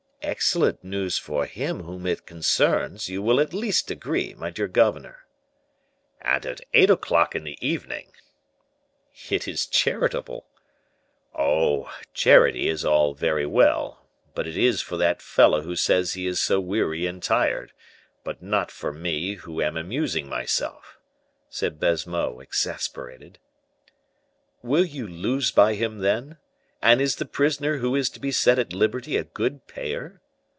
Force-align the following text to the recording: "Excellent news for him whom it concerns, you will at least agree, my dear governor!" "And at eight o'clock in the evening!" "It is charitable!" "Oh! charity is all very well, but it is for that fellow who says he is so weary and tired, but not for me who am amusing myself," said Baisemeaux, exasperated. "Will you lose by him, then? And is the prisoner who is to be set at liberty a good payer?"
"Excellent 0.23 0.83
news 0.83 1.17
for 1.17 1.47
him 1.47 1.81
whom 1.81 2.05
it 2.05 2.27
concerns, 2.27 3.09
you 3.09 3.23
will 3.23 3.39
at 3.39 3.55
least 3.55 3.89
agree, 3.89 4.35
my 4.35 4.51
dear 4.51 4.67
governor!" 4.67 5.25
"And 6.21 6.45
at 6.45 6.61
eight 6.75 6.91
o'clock 6.91 7.33
in 7.33 7.43
the 7.43 7.57
evening!" 7.59 8.11
"It 9.31 9.47
is 9.47 9.65
charitable!" 9.65 10.45
"Oh! 11.33 11.91
charity 12.13 12.69
is 12.69 12.85
all 12.85 13.15
very 13.15 13.47
well, 13.47 14.05
but 14.35 14.47
it 14.47 14.55
is 14.55 14.79
for 14.79 14.95
that 14.97 15.23
fellow 15.23 15.63
who 15.63 15.75
says 15.75 16.13
he 16.13 16.27
is 16.27 16.39
so 16.39 16.59
weary 16.59 17.07
and 17.07 17.21
tired, 17.21 17.73
but 18.23 18.43
not 18.43 18.69
for 18.69 18.93
me 18.93 19.35
who 19.35 19.59
am 19.59 19.75
amusing 19.75 20.29
myself," 20.29 20.99
said 21.49 21.79
Baisemeaux, 21.79 22.39
exasperated. 22.41 23.39
"Will 24.61 24.85
you 24.85 25.07
lose 25.07 25.49
by 25.51 25.73
him, 25.73 25.97
then? 25.97 26.37
And 26.83 26.99
is 26.99 27.17
the 27.17 27.25
prisoner 27.25 27.77
who 27.77 27.95
is 27.95 28.09
to 28.09 28.19
be 28.19 28.31
set 28.31 28.57
at 28.57 28.73
liberty 28.73 29.15
a 29.15 29.23
good 29.23 29.67
payer?" 29.67 30.19